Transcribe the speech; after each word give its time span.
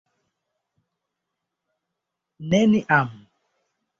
Neniam! 2.53 3.11